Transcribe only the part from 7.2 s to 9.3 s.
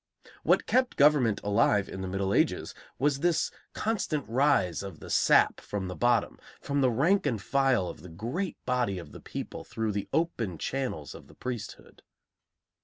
and file of the great body of the